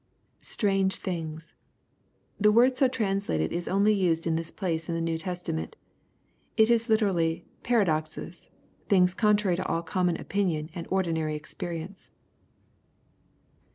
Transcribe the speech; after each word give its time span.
[JS^ange 0.41 0.95
things.^ 0.95 1.53
The 2.39 2.51
word 2.51 2.75
so 2.75 2.87
translated 2.87 3.53
Is 3.53 3.67
only 3.67 3.93
used 3.93 4.25
in 4.25 4.35
this 4.35 4.49
place 4.49 4.89
in 4.89 4.95
the 4.95 4.99
New 4.99 5.19
Testament. 5.19 5.75
It 6.57 6.71
is 6.71 6.89
literally" 6.89 7.45
paradoxes," 7.71 8.49
things 8.89 9.13
contrary 9.13 9.57
to 9.57 9.67
all 9.67 9.83
common 9.83 10.17
opinion 10.19 10.71
and 10.73 10.87
ordinary 10.89 11.35
experience. 11.35 12.09